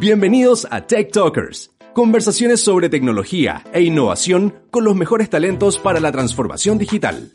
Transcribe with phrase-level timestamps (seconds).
[0.00, 6.12] Bienvenidos a Tech Talkers, conversaciones sobre tecnología e innovación con los mejores talentos para la
[6.12, 7.32] transformación digital.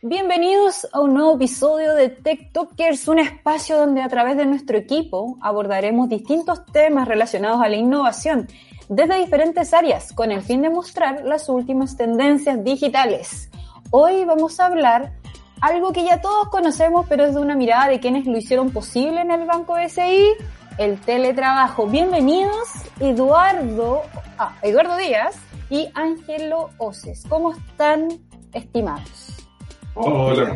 [0.00, 4.78] Bienvenidos a un nuevo episodio de Tech Talkers, un espacio donde a través de nuestro
[4.78, 8.46] equipo abordaremos distintos temas relacionados a la innovación
[8.88, 13.50] desde diferentes áreas con el fin de mostrar las últimas tendencias digitales.
[13.90, 15.14] Hoy vamos a hablar
[15.60, 19.20] algo que ya todos conocemos, pero es de una mirada de quienes lo hicieron posible
[19.20, 20.36] en el Banco SI,
[20.78, 21.86] el teletrabajo.
[21.86, 22.68] Bienvenidos,
[23.00, 24.02] Eduardo,
[24.38, 25.36] ah, Eduardo Díaz
[25.68, 27.24] y Ángelo Oces.
[27.28, 28.08] ¿Cómo están,
[28.52, 29.48] estimados?
[29.94, 30.54] Hola,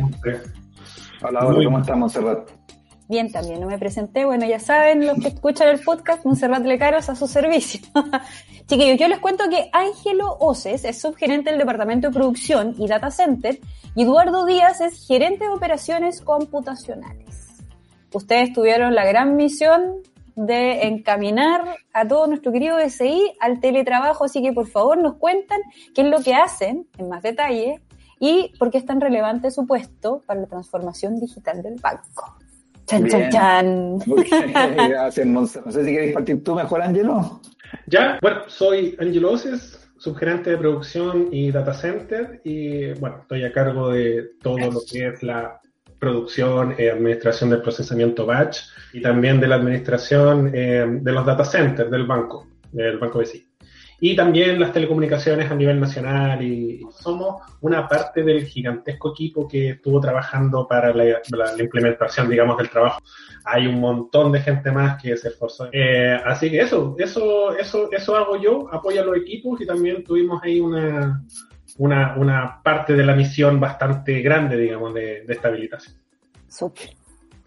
[1.21, 2.49] Hola, hola, ¿cómo estamos, Monserrat?
[3.07, 4.25] Bien, también no me presenté.
[4.25, 7.81] Bueno, ya saben los que escuchan el podcast, Monserrat Lecaros a su servicio.
[8.67, 13.11] Chiquillos, yo les cuento que Ángelo Oces es subgerente del Departamento de Producción y Data
[13.11, 13.59] Center
[13.93, 17.44] y Eduardo Díaz es gerente de operaciones computacionales.
[18.15, 20.01] Ustedes tuvieron la gran misión
[20.37, 25.59] de encaminar a todo nuestro querido SI al teletrabajo, así que por favor nos cuentan
[25.93, 27.81] qué es lo que hacen en más detalle
[28.17, 32.37] y por qué es tan relevante su puesto para la transformación digital del banco.
[32.85, 33.99] Chan, chan, chan.
[34.77, 35.61] Gracias, Monse.
[35.65, 37.41] No sé si quieres partir tú mejor, Angelo.
[37.87, 43.51] Ya, bueno, soy Angelo Oces, subgerente de producción y data center y bueno, estoy a
[43.51, 45.59] cargo de todo lo que es la
[46.05, 48.59] producción, eh, administración del procesamiento batch
[48.93, 53.43] y también de la administración eh, de los data centers del banco, del banco BCI.
[53.99, 59.69] Y también las telecomunicaciones a nivel nacional y somos una parte del gigantesco equipo que
[59.69, 61.21] estuvo trabajando para la,
[61.57, 63.01] implementación, digamos, del trabajo.
[63.45, 65.69] Hay un montón de gente más que se esforzó.
[65.71, 70.03] Eh, así que eso, eso, eso, eso hago yo, apoyo a los equipos y también
[70.03, 71.23] tuvimos ahí una,
[71.77, 75.95] una, una parte de la misión bastante grande, digamos, de, de estabilización.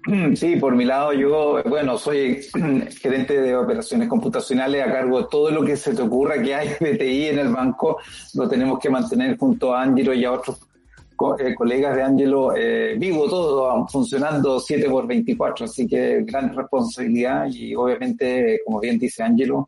[0.35, 2.41] Sí, por mi lado yo, bueno, soy
[3.01, 6.69] gerente de operaciones computacionales a cargo de todo lo que se te ocurra que hay
[6.81, 7.99] BTI en el banco,
[8.35, 10.59] lo tenemos que mantener junto a Angelo y a otros
[11.41, 17.49] eh, colegas de Angelo eh, vivo todo, funcionando 7 por 24, así que gran responsabilidad
[17.51, 19.67] y obviamente, como bien dice Angelo,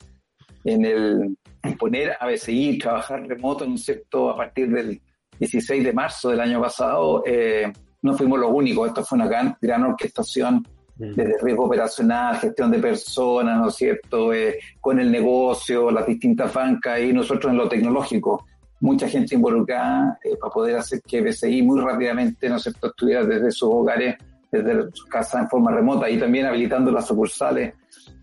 [0.65, 1.37] en el
[1.79, 5.01] poner a BCI, trabajar remoto, en un cierto a partir del
[5.39, 7.73] 16 de marzo del año pasado, eh,
[8.03, 10.67] no fuimos los únicos, esto fue una gran, gran orquestación
[10.97, 11.15] mm.
[11.15, 16.53] desde riesgo operacional, gestión de personas, ¿no es cierto?, eh, con el negocio, las distintas
[16.53, 18.47] bancas y nosotros en lo tecnológico.
[18.81, 23.25] Mucha gente involucrada eh, para poder hacer que BCI muy rápidamente, ¿no es cierto?, estuviera
[23.25, 24.17] desde sus hogares,
[24.51, 27.75] desde sus casas en forma remota y también habilitando las sucursales,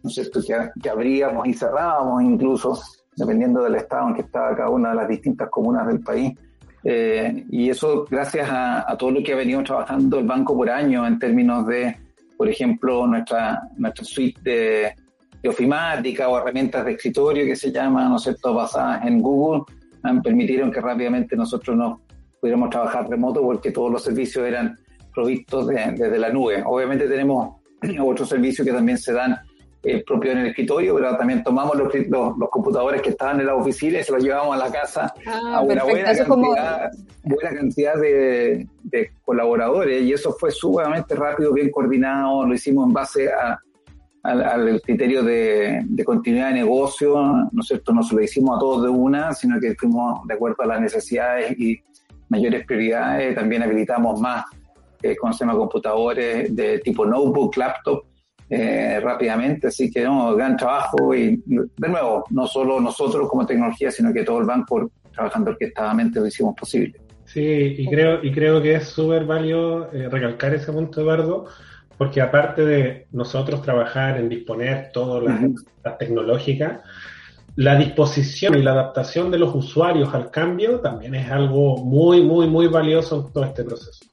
[0.04, 2.80] ¿no es cierto?, que, que abríamos y cerrábamos incluso,
[3.16, 6.34] dependiendo del estado en que estaba cada una de las distintas comunas del país
[6.90, 11.06] eh, y eso gracias a, todo lo que ha venido trabajando el banco por año
[11.06, 11.98] en términos de,
[12.38, 18.16] por ejemplo, nuestra, nuestra suite de, ofimática o herramientas de escritorio que se llaman, ¿no
[18.18, 19.64] es cierto?, basadas en Google,
[20.04, 22.00] han permitieron que rápidamente nosotros nos
[22.40, 24.78] pudiéramos trabajar remoto porque todos los servicios eran
[25.14, 26.64] provistos desde la nube.
[26.66, 27.56] Obviamente tenemos
[28.02, 29.38] otros servicios que también se dan
[29.84, 33.56] eh, propio en el escritorio, pero también tomamos los, los, computadores que estaban en la
[33.56, 36.92] oficina y se los llevamos a la casa ah, a una buena cantidad,
[37.24, 38.68] buena cantidad de,
[39.24, 43.60] colaboradores y eso fue sumamente rápido, bien coordinado, lo hicimos en base a,
[44.24, 47.16] al criterio de, continuidad de negocio,
[47.52, 47.94] ¿no es cierto?
[47.94, 50.82] No se lo hicimos a todos de una, sino que fuimos de acuerdo a las
[50.82, 51.80] necesidades y
[52.30, 54.44] mayores prioridades, también habilitamos más,
[55.02, 58.04] eh, conocemos computadores de tipo notebook, laptop,
[58.50, 63.92] eh, rápidamente, así que no, gran trabajo y de nuevo, no solo nosotros como tecnología,
[63.92, 67.02] sino que todo el banco trabajando orquestadamente lo hicimos posible.
[67.26, 67.42] Sí,
[67.78, 71.48] y creo, y creo que es súper válido eh, recalcar ese punto, Eduardo,
[71.98, 76.80] porque aparte de nosotros trabajar en disponer todas las, tecnológicas,
[77.58, 82.48] la disposición y la adaptación de los usuarios al cambio también es algo muy, muy,
[82.48, 84.06] muy valioso en todo este proceso.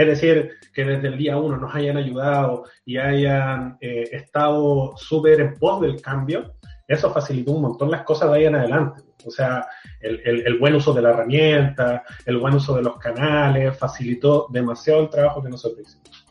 [0.00, 5.42] Es decir, que desde el día uno nos hayan ayudado y hayan eh, estado súper
[5.42, 6.54] en pos del cambio,
[6.88, 9.02] eso facilitó un montón las cosas de ahí en adelante.
[9.26, 9.66] O sea,
[10.00, 15.02] el, el, buen uso de la herramienta, el buen uso de los canales, facilitó demasiado
[15.02, 16.24] el trabajo que nosotros hicimos.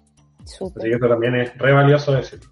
[0.75, 2.49] Así que eso también es re valioso decirlo.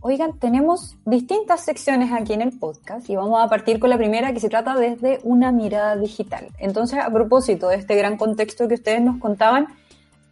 [0.00, 4.32] Oigan, tenemos distintas secciones aquí en el podcast y vamos a partir con la primera
[4.32, 6.46] que se trata desde una mirada digital.
[6.58, 9.66] Entonces, a propósito de este gran contexto que ustedes nos contaban,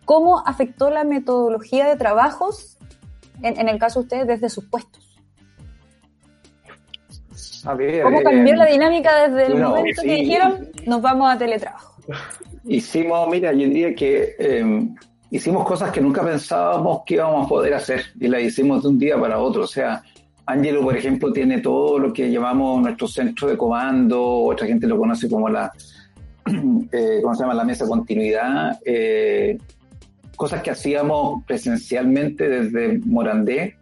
[0.05, 2.79] ¿cómo afectó la metodología de trabajos,
[3.43, 5.03] en, el caso de ustedes, desde sus puestos?
[8.03, 11.95] ¿Cómo cambió la dinámica desde el momento que dijeron nos vamos a teletrabajo?
[12.65, 14.95] Hicimos, mira, yo diría que em,
[15.31, 18.99] hicimos cosas que nunca pensábamos que íbamos a poder hacer y las hicimos de un
[18.99, 19.63] día para otro.
[19.63, 20.03] O sea,
[20.47, 24.99] Angelo, por ejemplo, tiene todo lo que llamamos nuestro centro de comando, otra gente lo
[24.99, 25.73] conoce como la,
[26.93, 27.55] eh, ¿cómo se llama?
[27.55, 28.79] La mesa de continuidad.
[30.33, 33.77] Eh, cosas que hacíamos presencialmente desde Morandé,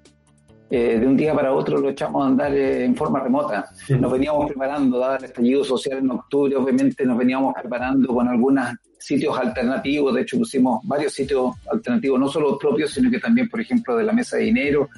[0.73, 3.71] eh, de un día para otro lo echamos a andar en forma remota.
[3.89, 8.77] Nos veníamos preparando, dado el estallido social en octubre, obviamente nos veníamos preparando con algunas
[8.99, 13.61] sitios alternativos, de hecho pusimos varios sitios alternativos, no solo propios, sino que también, por
[13.61, 14.89] ejemplo, de la mesa de dinero,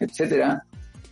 [0.00, 0.64] etcétera,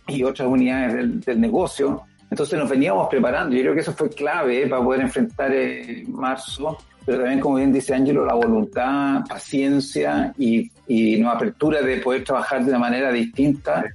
[0.07, 2.01] y otras unidades del, negocio.
[2.29, 3.55] Entonces nos veníamos preparando.
[3.55, 7.73] Yo creo que eso fue clave para poder enfrentar eh, marzo, pero también, como bien
[7.73, 13.85] dice Ángelo, la voluntad, paciencia y, y apertura de poder trabajar de una manera distinta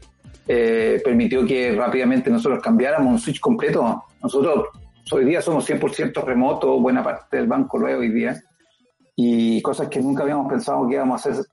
[0.47, 4.05] eh, permitió que rápidamente nosotros cambiáramos un switch completo.
[4.23, 4.69] Nosotros
[5.11, 8.43] hoy día somos 100% remoto, buena parte del banco lo es hoy día,
[9.17, 11.45] y cosas que nunca habíamos pensado que íbamos a hacer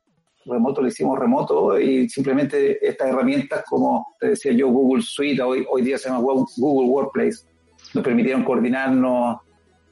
[0.46, 5.66] remoto, lo hicimos remoto, y simplemente estas herramientas, como te decía yo, Google Suite, hoy,
[5.70, 7.46] hoy día se llama Google Workplace,
[7.94, 9.40] nos permitieron coordinarnos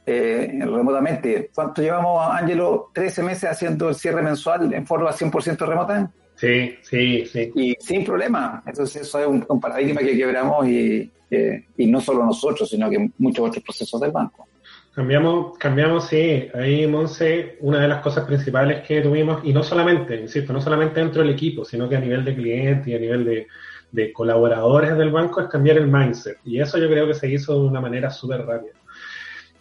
[0.06, 1.52] eh, remotamente.
[1.54, 2.90] ¿Cuánto llevamos, Ángelo?
[2.94, 6.12] 13 meses haciendo el cierre mensual en forma 100% remota.
[6.36, 7.52] Sí, sí, sí.
[7.54, 8.64] Y sin problema.
[8.66, 13.12] Entonces eso es un, paradigma que quebramos y, eh, y no solo nosotros, sino que
[13.20, 14.49] muchos otros procesos del banco.
[14.94, 16.50] Cambiamos, cambiamos, sí.
[16.54, 21.00] Ahí, Monse, una de las cosas principales que tuvimos, y no solamente, insisto, no solamente
[21.00, 23.48] dentro del equipo, sino que a nivel de cliente y a nivel
[23.92, 26.38] de, colaboradores del banco, es cambiar el mindset.
[26.44, 28.74] Y eso yo creo que se hizo de una manera súper rápida.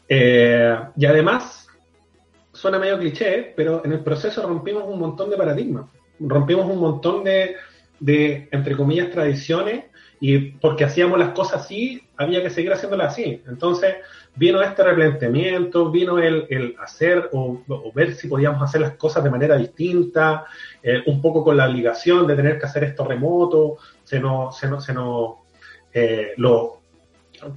[0.09, 1.69] Eh, y además,
[2.53, 5.87] suena medio cliché, pero en el proceso rompimos un montón de paradigmas
[6.21, 7.57] rompimos un montón de,
[8.01, 9.85] de, entre comillas, tradiciones
[10.21, 13.43] y porque hacíamos las cosas así, había que seguir haciéndolas así.
[13.47, 13.97] Entonces
[14.39, 17.61] vino este replanteamiento, vino el, el hacer o,
[17.95, 20.47] ver si podíamos hacer las cosas de manera distinta,
[20.83, 24.69] eh, un poco con la obligación de tener que hacer esto remoto, se nos, se
[24.69, 25.35] nos, se nos
[25.93, 26.81] eh, lo,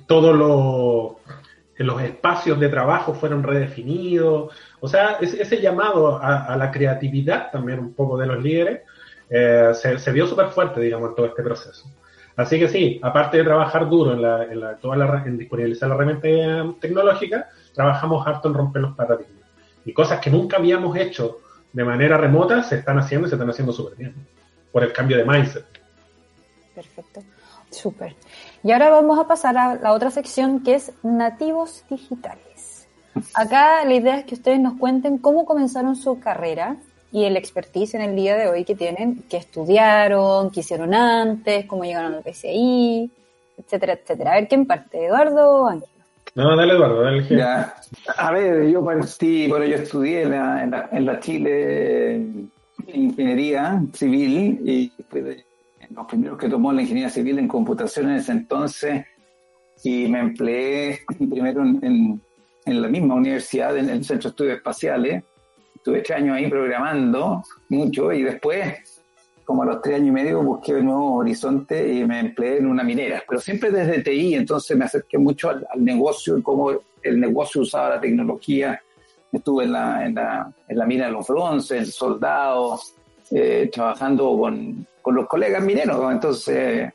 [0.08, 1.22] todos los
[1.84, 7.96] los espacios de trabajo fueron redefinidos, o sea, ese, llamado a, la creatividad también un
[7.96, 8.82] poco de los líderes
[9.30, 11.90] eh, se, vio súper fuerte, digamos, en todo este proceso.
[12.36, 15.90] Así que sí, aparte de trabajar duro en, la, en, la, toda la, en disponibilizar
[15.90, 19.50] la herramienta eh, tecnológica, trabajamos harto en romper los paradigmas.
[19.86, 21.40] Y cosas que nunca habíamos hecho
[21.74, 24.16] de manera remota se están haciendo y se están haciendo súper bien,
[24.72, 25.66] por el cambio de mindset.
[26.76, 27.22] Perfecto,
[27.70, 28.16] súper.
[28.64, 32.88] Y ahora vamos a pasar a la otra sección que es nativos digitales.
[33.34, 36.78] Acá la idea es que ustedes nos cuenten cómo comenzaron su carrera
[37.12, 41.66] y el expertise en el día de hoy que tienen, qué estudiaron, qué hicieron antes,
[41.66, 43.12] cómo llegaron al PCI,
[43.58, 44.32] etcétera, etcétera.
[44.32, 45.06] A ver, ¿quién parte?
[45.06, 45.90] ¿Eduardo o Ángel?
[46.36, 47.28] No, dale Eduardo, dale.
[47.30, 47.76] Ya.
[48.18, 52.26] A ver, yo partí, bueno, yo estudié en la, en la, en la Chile
[52.88, 55.44] Ingeniería Civil y fui
[55.90, 59.06] los primeros que tomó la Ingeniería Civil en computación en ese entonces
[59.84, 62.22] y me empleé primero en
[62.66, 65.24] en la misma universidad, en el Centro de Estudios Espaciales.
[65.82, 69.02] Estuve tres años ahí programando mucho y después,
[69.44, 72.68] como a los tres años y medio, busqué un nuevo horizonte y me empleé en
[72.68, 76.70] una minera, pero siempre desde TI, entonces me acerqué mucho al, negocio y cómo
[77.02, 78.80] el negocio usaba la tecnología.
[79.32, 82.80] Estuve en la, en la, en la mina de los bronces, soldado,
[83.32, 86.94] eh, trabajando con, con los colegas mineros, entonces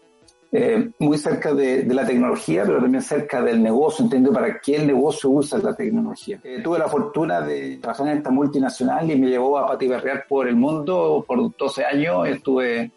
[0.53, 4.87] eh, muy cerca de, la tecnología, pero también cerca del negocio, entiendo para qué el
[4.87, 6.41] negocio usa la tecnología.
[6.45, 10.49] Eh, tuve la fortuna de trabajar en esta multinacional y me llevó a patiberrear por
[10.49, 12.29] el mundo por 12 años.
[12.29, 12.91] Estuve,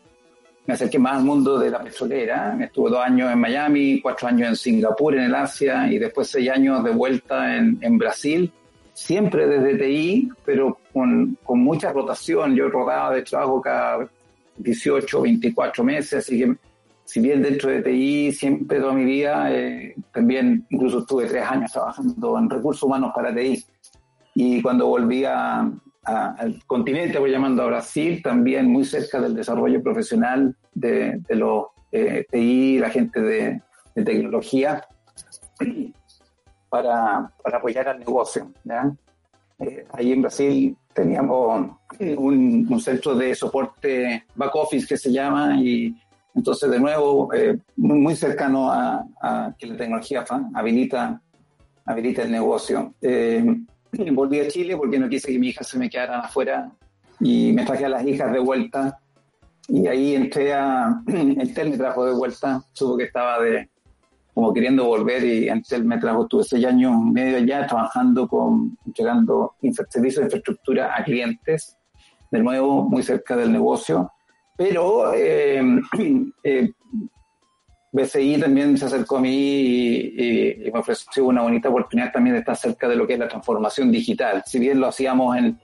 [0.65, 2.55] me acerqué más al mundo de la petrolera.
[2.61, 6.49] Estuve dos años en Miami, cuatro años en Singapur, en el Asia, y después seis
[6.49, 8.51] años de vuelta en, en Brasil
[8.93, 12.53] siempre desde TI, pero con, con, mucha rotación.
[12.53, 14.09] Yo rodaba de trabajo cada
[14.57, 16.68] 18, 24 meses, así que
[17.09, 21.71] si bien dentro de TI siempre toda mi vida, eh, también incluso estuve tres años
[21.71, 23.65] trabajando en recursos humanos para TI.
[24.35, 25.81] Y cuando volví al
[26.67, 32.77] continente, voy llamando a Brasil, también muy cerca del desarrollo profesional de, los eh, TI,
[32.77, 33.61] la gente de,
[33.95, 34.85] tecnología,
[36.69, 38.51] para, para, apoyar al negocio.
[39.57, 45.99] Eh, ahí en Brasil teníamos un, centro de soporte back office que se llama y
[46.39, 51.21] entonces de nuevo eh, muy cercano a, que la tecnología habilita,
[51.85, 52.93] habilita el negocio.
[53.01, 53.43] Eh,
[54.13, 56.71] volví a Chile porque no quise que mi hija se me quedaran afuera
[57.19, 59.01] y me traje a las hijas de vuelta.
[59.67, 63.69] Y ahí entré a, Entel me trajo de vuelta, supo que estaba de,
[64.33, 69.55] como queriendo volver y Entel me trajo, tuve seis años medio allá trabajando con, entregando
[69.89, 71.77] servicios de infraestructura a clientes,
[72.31, 74.09] de nuevo muy cerca del negocio,
[74.59, 75.61] pero eh,
[76.43, 76.73] eh,
[77.93, 82.57] BCI también se acercó a mí y, me ofreció una bonita oportunidad también de estar
[82.57, 84.43] cerca de lo que es la transformación digital.
[84.45, 85.57] Si bien lo hacíamos en,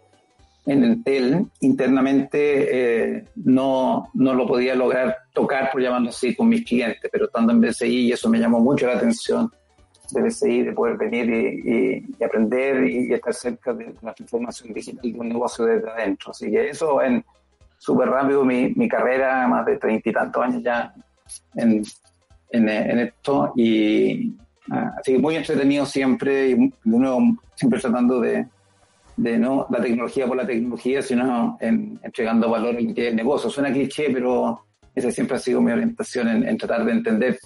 [0.65, 6.63] en el internamente eh, no, no lo podía lograr tocar, por llamarlo así, con mis
[6.63, 9.51] clientes, pero estando en BCI y eso me llamó mucho la atención
[10.11, 15.19] de BCI, de poder venir y, aprender y, estar cerca de la transformación digital de
[15.19, 16.31] un negocio desde adentro.
[16.31, 17.25] Así que eso en
[17.77, 20.93] súper rápido mi, mi carrera, más de treinta y tantos años ya
[21.55, 21.83] en,
[22.51, 24.35] en, en esto y
[24.71, 27.19] ah, así que muy entretenido siempre y de nuevo
[27.55, 28.47] siempre tratando de
[29.17, 33.49] de no la tecnología por la tecnología, sino en, entregando valor en el negocio.
[33.49, 37.39] Suena cliché, pero esa siempre ha sido mi orientación en, tratar de entender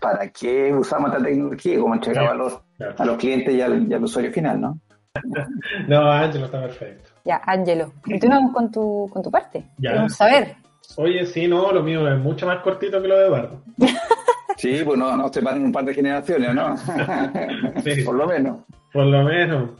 [0.00, 2.62] para qué usamos esta tecnología y cómo entregar valor
[2.98, 4.80] a los clientes y al, usuario final, ¿no?
[5.88, 7.10] no, Ángelo está perfecto.
[7.24, 9.64] Ya, Ángelo, continuamos con tu, con tu parte.
[9.80, 10.56] Queremos saber.
[10.96, 13.62] Oye, sí, no, lo mío es mucho más cortito que lo de Eduardo.
[14.56, 16.76] sí, pues no, no separan un par de generaciones, ¿no?
[17.82, 18.02] sí.
[18.04, 18.60] Por lo menos.
[18.92, 19.70] Por lo menos.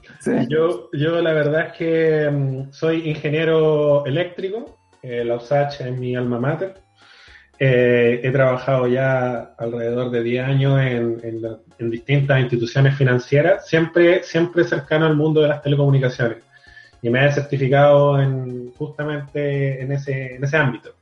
[0.49, 6.17] Yo, yo la verdad es que mm, soy ingeniero eléctrico, eh, la USACH es mi
[6.17, 6.84] alma mater.
[7.58, 15.06] Eh, he trabajado ya alrededor de 10 años en, distintas instituciones financieras, siempre, siempre cercano
[15.06, 16.38] al mundo de las telecomunicaciones.
[17.02, 20.94] Y me he certificado en, justamente en ese, en ese ámbito.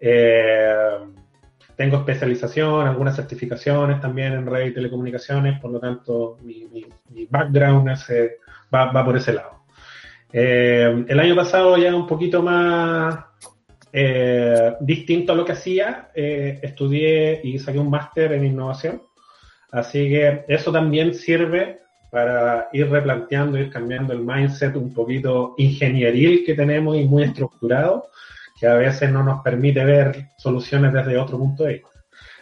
[0.00, 0.98] Eh,
[1.76, 6.66] tengo especialización, algunas certificaciones también en red y telecomunicaciones, por lo tanto mi,
[7.30, 7.88] background
[8.74, 9.62] va, por ese lado.
[10.32, 13.16] Eh, el año pasado ya un poquito más
[13.92, 19.02] eh, distinto a lo que hacía, eh, estudié y saqué un máster en innovación,
[19.72, 21.80] así que eso también sirve
[22.10, 28.08] para ir replanteando, ir cambiando el mindset un poquito ingenieril que tenemos y muy estructurado
[28.58, 31.88] que a veces no nos permite ver soluciones desde otro punto de vista.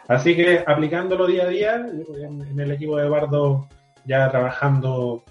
[0.09, 3.69] Así que aplicándolo día a día, en, el equipo de Eduardo
[4.05, 5.25] ya trabajando,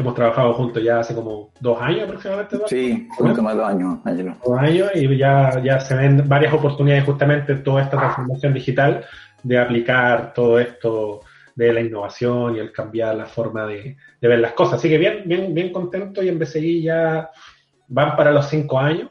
[0.00, 2.58] hemos trabajado juntos ya hace como dos años aproximadamente.
[2.66, 7.04] Sí, poquito más de dos años, Dos años y ya, ya se ven varias oportunidades
[7.04, 9.04] justamente en toda esta transformación digital
[9.42, 11.20] de aplicar todo esto
[11.54, 14.74] de la innovación y el cambiar la forma de, de ver las cosas.
[14.74, 17.30] Así que bien, bien, bien contento y en BCI ya
[17.88, 19.10] van para los cinco años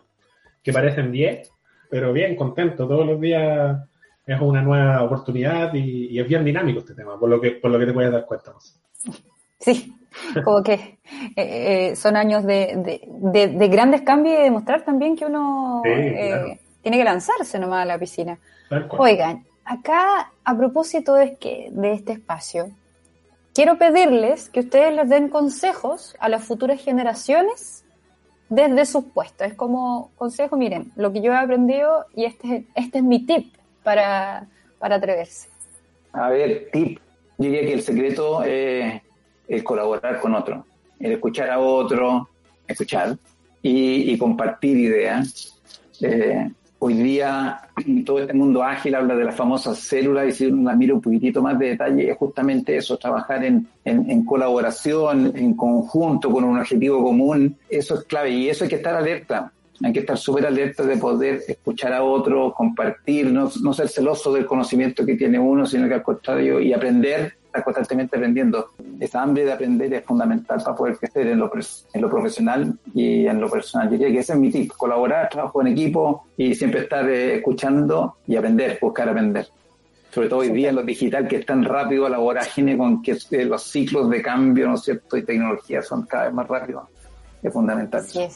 [0.63, 1.51] que parecen 10,
[1.89, 2.87] pero bien, contento.
[2.87, 3.77] Todos los días
[4.25, 7.79] es una nueva oportunidad y, es bien dinámico este tema, por lo que, por lo
[7.79, 8.53] que te puedes dar cuenta.
[9.59, 9.93] Sí,
[10.43, 15.81] como que eh, eh, son años de, de, grandes cambios y demostrar también que uno
[15.85, 18.39] eh, tiene que lanzarse nomás a la piscina.
[18.97, 22.71] Oigan, acá a propósito de, que, de este espacio,
[23.53, 27.83] quiero pedirles que ustedes les den consejos a las futuras generaciones
[28.49, 29.47] desde sus puestos.
[29.47, 33.55] Es como consejo, miren, lo que yo he aprendido y este, este es mi tip
[33.83, 34.47] para,
[34.79, 35.49] para atreverse.
[36.13, 36.99] A ver, tip.
[37.37, 39.01] Yo diría que el secreto es
[39.49, 40.65] el colaborar con otro,
[40.99, 42.29] el escuchar a otro,
[42.67, 43.17] escuchar
[43.61, 45.59] y, y compartir ideas.
[46.01, 46.49] Eh,
[46.81, 47.59] hoy día
[48.05, 51.01] todo este mundo ágil habla de las famosas células y si uno las mira un
[51.01, 56.59] poquitito más de detalle es justamente eso, trabajar en, en, colaboración, en conjunto, con un
[56.59, 59.51] objetivo común, eso es clave y eso hay que estar alerta.
[59.81, 64.33] Hay que estar súper alerta de poder escuchar a otro, compartir, no, no ser celoso
[64.33, 68.69] del conocimiento que tiene uno, sino que al contrario, y aprender estar constantemente aprendiendo.
[68.99, 71.51] Esa hambre de aprender es fundamental para poder crecer en lo,
[71.93, 73.89] en lo profesional y en lo personal.
[73.89, 78.17] diría que ese es mi tip, colaborar, trabajo en equipo y siempre estar eh, escuchando
[78.27, 79.47] y aprender, buscar aprender.
[80.11, 83.17] Sobre todo hoy día en lo digital, que es tan rápido la vorágine con que
[83.31, 86.83] eh, los ciclos de cambio, ¿no es cierto?, y tecnología son cada vez más rápidos.
[87.41, 88.03] Es fundamental.
[88.03, 88.27] Sí,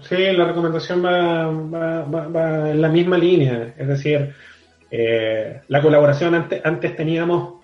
[0.00, 3.74] sí, la recomendación va, va, va en la misma línea.
[3.76, 4.34] Es decir,
[4.90, 7.55] eh, la colaboración antes, antes teníamos,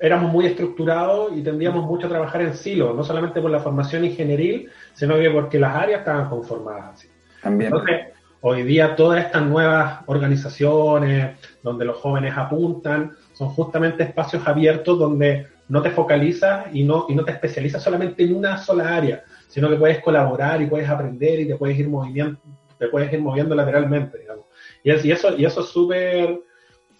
[0.00, 4.04] éramos muy estructurados y tendíamos mucho a trabajar en silo, no solamente por la formación
[4.04, 7.08] ingenieril, sino que porque las áreas estaban conformadas así.
[7.44, 8.06] Entonces,
[8.40, 15.46] hoy día todas estas nuevas organizaciones donde los jóvenes apuntan son justamente espacios abiertos donde
[15.68, 19.68] no te focalizas y no, y no te especializas solamente en una sola área, sino
[19.68, 22.38] que puedes colaborar y puedes aprender y te puedes ir moviendo,
[22.78, 24.44] te puedes ir moviendo lateralmente, digamos.
[24.82, 26.40] Y, y eso, y eso es súper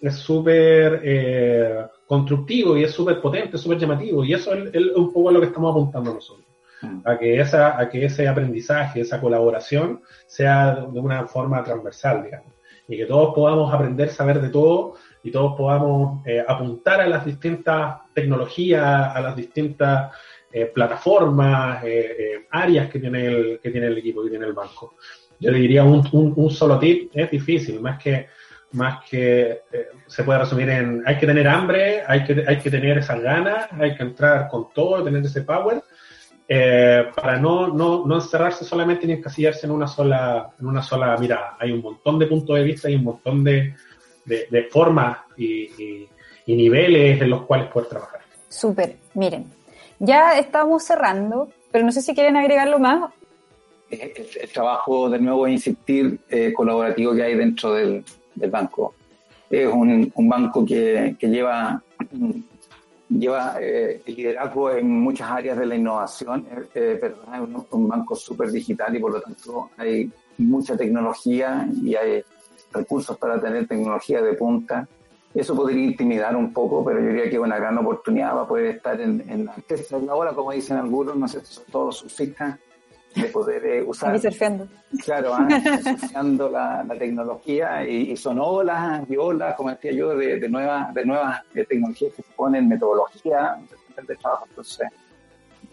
[0.01, 4.23] es súper eh, constructivo y es súper potente, súper llamativo.
[4.23, 6.45] Y eso es, un poco lo que estamos apuntando nosotros.
[6.81, 6.99] Mm.
[7.03, 12.53] A que, esa, a que ese aprendizaje, esa colaboración sea de una forma transversal, digamos.
[12.87, 17.25] Y que todos podamos aprender, saber de todo y todos podamos eh, apuntar a las
[17.25, 20.11] distintas tecnologías, a las distintas
[20.51, 21.83] eh, plataformas,
[22.51, 24.93] áreas que tiene, el, que tiene el equipo, que tiene el banco.
[25.39, 28.27] Yo le diría un, un, un solo tip, es difícil, más que
[28.71, 32.69] más que eh, se puede resumir en hay que tener hambre, hay que, hay que
[32.69, 35.81] tener esas ganas, hay que entrar con todo, tener ese power,
[36.47, 41.17] eh, para no, no, no, encerrarse solamente ni encasillarse en una sola, en una sola
[41.17, 41.57] mirada.
[41.59, 43.73] Hay un montón de puntos de vista y un montón de,
[44.25, 46.07] de, formas y,
[46.45, 48.21] y, niveles en los cuales poder trabajar.
[48.47, 49.45] Súper, miren,
[49.97, 53.11] ya estamos cerrando, pero no sé si quieren agregarlo más.
[53.89, 58.03] El, el trabajo, de nuevo, insistir, eh, colaborativo que hay dentro del,
[58.35, 58.93] del banco.
[59.49, 61.81] Es un, un banco que, que, lleva,
[63.09, 68.15] lleva eh, liderazgo en muchas áreas de la innovación, eh, pero es un, un banco
[68.15, 72.23] súper digital y por lo tanto hay mucha tecnología y hay
[72.71, 74.87] recursos para tener tecnología de punta.
[75.33, 78.65] Eso podría intimidar un poco, pero yo diría que es una gran oportunidad para poder
[78.77, 82.57] estar en, en la hora, como dicen algunos, no sé, todos sus fiscas
[83.15, 84.19] de poder eh, usar.
[85.03, 85.47] Claro, ah,
[85.83, 90.93] surfeando la, la, tecnología y, son olas y olas, como decía yo, de, de, nuevas,
[90.93, 93.57] de nuevas eh, tecnologías que se ponen, metodología
[94.05, 94.45] de trabajo.
[94.49, 94.87] Entonces,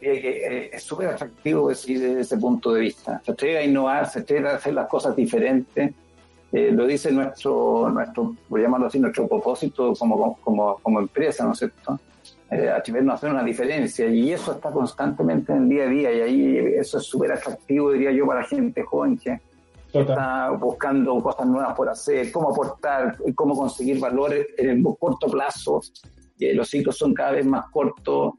[0.01, 3.21] eh, es súper atractivo decir desde ese punto de vista.
[3.25, 5.93] Se atreve a innovar, se atreve a hacer las cosas diferentes.
[6.53, 11.59] lo dice nuestro, nuestro, por llamarlo así, nuestro propósito como, como, como empresa, ¿no es
[11.59, 11.99] cierto?
[12.53, 16.21] Eh, no hacer una diferencia y eso está constantemente en el día a día y
[16.21, 19.41] ahí eso es súper atractivo, diría yo, para gente joven que
[19.93, 25.81] está buscando cosas nuevas por hacer, cómo aportar, cómo conseguir valores en el corto plazo.
[26.39, 28.35] Eh, los ciclos son cada vez más cortos,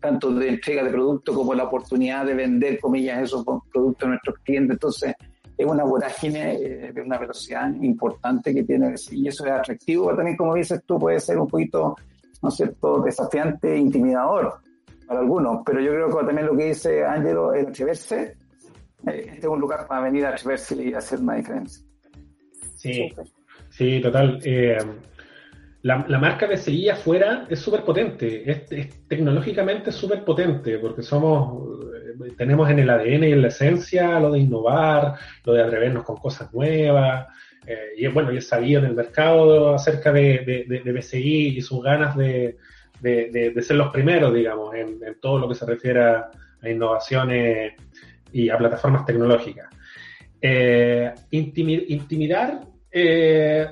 [0.00, 4.38] tanto de entrega de producto como la oportunidad de vender, comillas, esos productos a nuestros
[4.40, 4.74] clientes.
[4.74, 5.14] Entonces,
[5.56, 10.14] es una vorágine eh, de una velocidad importante que tiene y eso es atractivo.
[10.14, 11.96] También, como dices tú, puede ser un poquito
[12.46, 14.60] ¿no es cierto?, desafiante e intimidador
[15.06, 15.62] para algunos.
[15.66, 18.36] Pero yo creo que también lo que dice Ángelo, el atreverse,
[19.06, 21.84] eh, este es un lugar para venir a atreverse y hacer una diferencia.
[22.76, 23.12] Sí,
[23.70, 24.38] sí, total.
[24.44, 24.78] Eh,
[25.82, 32.32] la, marca de seguir afuera es súper potente, es, tecnológicamente súper potente, porque somos, eh,
[32.36, 36.16] tenemos en el ADN y en la esencia lo de innovar, lo de atrevernos con
[36.16, 37.26] cosas nuevas,
[37.66, 41.82] eh, y bueno, y es sabido en el mercado acerca de, de, BCI y sus
[41.82, 42.56] ganas de,
[43.02, 46.30] ser los primeros, digamos, en, todo lo que se refiere a,
[46.62, 47.74] innovaciones
[48.32, 49.68] y a plataformas tecnológicas.
[50.40, 53.66] Eh, intimidar, eh,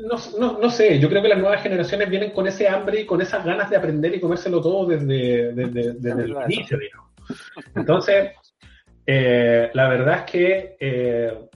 [0.00, 3.44] no, sé, yo creo que las nuevas generaciones vienen con ese hambre y con esas
[3.44, 7.10] ganas de aprender y comérselo todo desde, desde, el inicio, digamos.
[7.74, 8.30] Entonces,
[9.06, 11.50] la verdad es que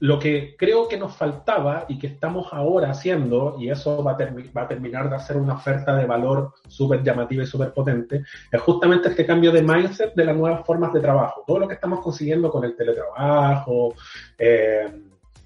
[0.00, 4.68] lo que creo que nos faltaba y que estamos ahora haciendo, y eso va a,
[4.68, 9.26] terminar de hacer una oferta de valor súper llamativa y súper potente, es justamente este
[9.26, 11.42] cambio de mindset de las nuevas formas de trabajo.
[11.46, 13.94] Todo lo que estamos consiguiendo con el teletrabajo,
[14.38, 14.88] eh,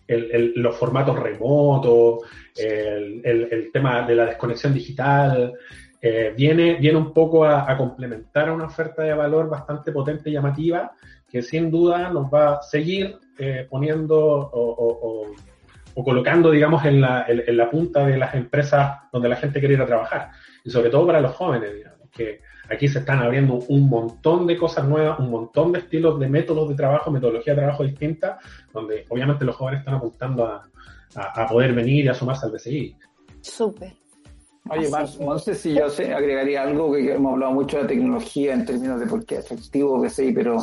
[0.09, 2.19] los formatos remotos,
[2.55, 5.55] el, tema de la desconexión digital,
[6.03, 10.29] eh, viene, viene un poco a, a complementar a una oferta de valor bastante potente
[10.29, 10.93] y llamativa
[11.33, 14.19] que sin duda nos va a seguir eh, poniendo
[14.53, 15.35] o,
[16.05, 19.81] colocando, digamos, en la, en, la, punta de las empresas donde la gente quiere ir
[19.81, 20.31] a trabajar.
[20.63, 24.59] Y sobre todo para los jóvenes, digamos, que aquí se están abriendo un montón de
[24.59, 29.07] cosas nuevas, un montón de estilos de métodos de trabajo, metodología de trabajo distintas, donde
[29.09, 30.63] obviamente los jóvenes están apuntando a,
[31.15, 32.97] a, poder venir y a sumarse al BCI.
[33.41, 33.95] Súper.
[34.71, 34.89] Oye,
[35.39, 39.07] sé si yo sé, agregaría algo que hemos hablado mucho de tecnología en términos de
[39.07, 40.59] por qué es efectivo BCI, pero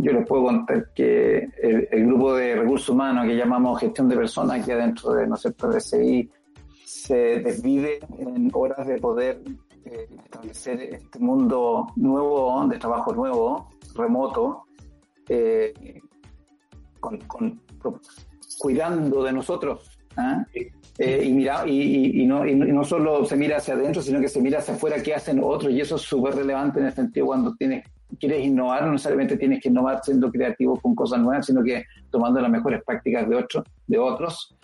[0.00, 4.64] yo les puedo contar que el, grupo de recursos humanos que llamamos gestión de personas,
[4.64, 6.30] que dentro de DCI
[6.84, 9.42] se desvive en horas de poder
[9.84, 14.66] eh, establecer este mundo nuevo, de trabajo nuevo, remoto,
[15.28, 16.00] eh,
[17.00, 17.18] con,
[18.58, 19.98] cuidando de nosotros.
[20.16, 20.44] ¿ah?
[20.98, 24.28] Eh, y, mira, y, y, no, y, no, solo se mira hacia adentro, sino que
[24.28, 27.26] se mira hacia afuera qué hacen otros, y eso es súper relevante en el sentido
[27.26, 27.84] cuando tienes
[28.18, 32.40] quieres innovar, no necesariamente tienes que innovar siendo creativo con cosas nuevas, sino que tomando
[32.40, 34.54] las mejores prácticas de, otros de otros.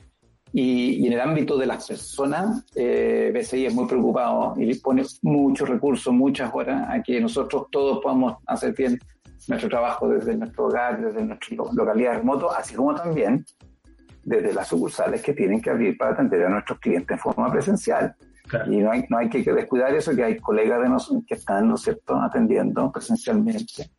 [0.53, 5.69] Y, en el ámbito de las personas, eh, BCI es muy preocupado y pone muchos
[5.69, 8.99] recursos, muchas horas a que nosotros todos podamos hacer bien
[9.49, 13.45] nuestro trabajo desde nuestro hogar, desde nuestra localidad remoto, así como también
[14.23, 18.15] desde las sucursales que tienen que abrir para atender a nuestros clientes en forma presencial.
[18.71, 21.69] Y no hay, no hay que descuidar eso, que hay colegas de nosotros que están,
[21.69, 23.91] ¿no es cierto?, atendiendo presencialmente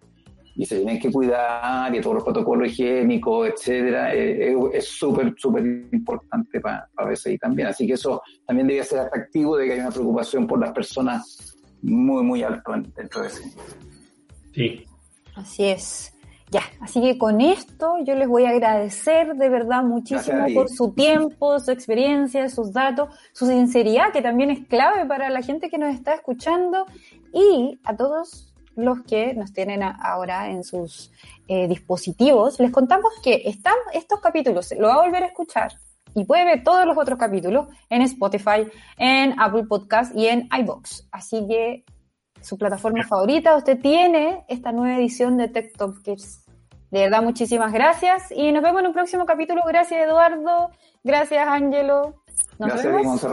[0.56, 5.66] y se tienen que cuidar y todos los protocolos higiénicos, etcétera, eh, es súper, súper
[5.92, 7.68] importante para pa BCI también.
[7.68, 11.58] Así que eso también debe ser atractivo de que haya una preocupación por las personas
[11.82, 13.54] muy, muy alto dentro de BCI.
[14.54, 14.86] Sí.
[15.36, 16.15] Así es.
[16.52, 20.92] Ya, así que con esto yo les voy a agradecer de verdad muchísimo por su
[20.92, 25.80] tiempo, su experiencia, sus datos, su sinceridad, que también es clave para la gente que
[25.80, 26.86] nos está escuchando,
[27.34, 31.12] y a todos los que nos tienen ahora en sus
[31.48, 35.72] eh, dispositivos, les contamos que están estos capítulos, lo va a volver a escuchar
[36.14, 38.66] y puede ver todos los otros capítulos en Spotify,
[38.98, 41.08] en Apple Podcast y en iBox.
[41.12, 41.84] Así que
[42.46, 46.46] su plataforma favorita, usted tiene esta nueva edición de Tech Top Kids.
[46.92, 49.64] De verdad, muchísimas gracias y nos vemos en un próximo capítulo.
[49.68, 50.70] Gracias, Eduardo.
[51.04, 52.22] Gracias, Ángelo.
[52.60, 53.24] Nos gracias, vemos.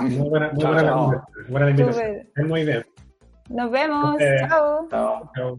[0.00, 2.28] Muy buena, muy buena, buena invitación.
[2.46, 2.86] Muy bien.
[3.48, 4.16] Nos vemos.
[4.48, 4.88] Chao.
[4.88, 5.58] Chao.